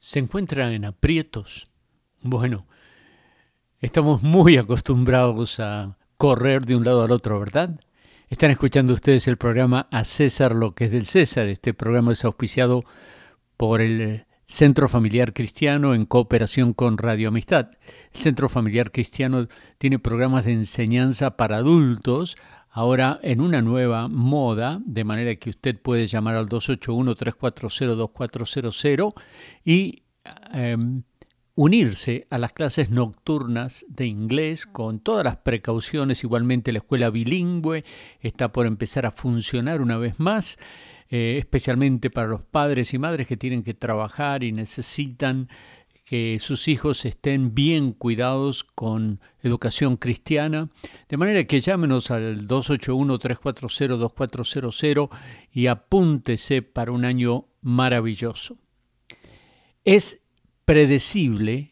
[0.00, 1.68] se encuentra en aprietos.
[2.22, 2.66] Bueno,
[3.80, 7.78] estamos muy acostumbrados a correr de un lado al otro, ¿verdad?
[8.30, 11.48] Están escuchando ustedes el programa A César lo que es del César.
[11.48, 12.84] Este programa es auspiciado
[13.56, 17.70] por el Centro Familiar Cristiano en cooperación con Radio Amistad.
[18.14, 19.48] El Centro Familiar Cristiano
[19.78, 22.36] tiene programas de enseñanza para adultos
[22.70, 29.14] ahora en una nueva moda, de manera que usted puede llamar al 281-340-2400
[29.64, 30.02] y
[30.52, 31.02] em,
[31.56, 36.22] unirse a las clases nocturnas de inglés con todas las precauciones.
[36.24, 37.84] Igualmente la escuela bilingüe
[38.20, 40.58] está por empezar a funcionar una vez más.
[41.12, 45.48] Eh, especialmente para los padres y madres que tienen que trabajar y necesitan
[46.10, 50.68] que sus hijos estén bien cuidados con educación cristiana.
[51.08, 55.08] De manera que llámenos al 281-340-2400
[55.52, 58.58] y apúntese para un año maravilloso.
[59.84, 60.20] Es
[60.64, 61.70] predecible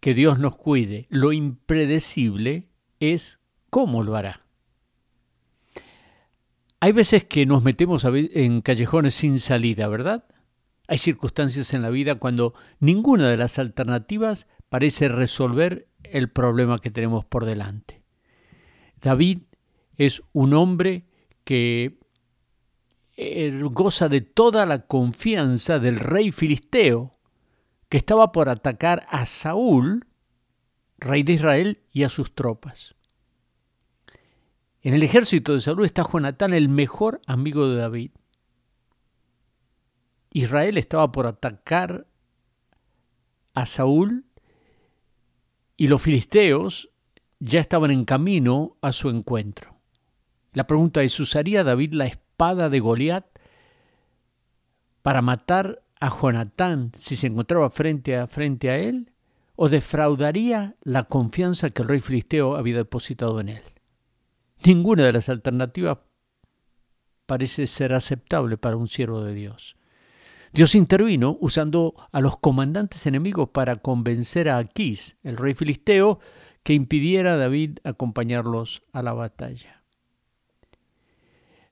[0.00, 1.06] que Dios nos cuide.
[1.08, 2.66] Lo impredecible
[2.98, 3.38] es
[3.70, 4.44] cómo lo hará.
[6.80, 10.24] Hay veces que nos metemos en callejones sin salida, ¿verdad?
[10.86, 16.90] Hay circunstancias en la vida cuando ninguna de las alternativas parece resolver el problema que
[16.90, 18.02] tenemos por delante.
[19.00, 19.42] David
[19.96, 21.06] es un hombre
[21.44, 21.98] que
[23.16, 27.12] eh, goza de toda la confianza del rey filisteo,
[27.88, 30.06] que estaba por atacar a Saúl,
[30.98, 32.96] rey de Israel, y a sus tropas.
[34.82, 38.10] En el ejército de Saúl está Jonatán, el mejor amigo de David.
[40.34, 42.06] Israel estaba por atacar
[43.54, 44.26] a Saúl
[45.76, 46.90] y los filisteos
[47.38, 49.76] ya estaban en camino a su encuentro.
[50.52, 53.26] La pregunta es, ¿usaría David la espada de Goliat
[55.02, 59.12] para matar a Jonatán si se encontraba frente a frente a él?
[59.54, 63.62] ¿O defraudaría la confianza que el rey filisteo había depositado en él?
[64.64, 65.98] Ninguna de las alternativas
[67.26, 69.76] parece ser aceptable para un siervo de Dios.
[70.54, 76.20] Dios intervino usando a los comandantes enemigos para convencer a Aquís, el rey filisteo,
[76.62, 79.82] que impidiera a David acompañarlos a la batalla.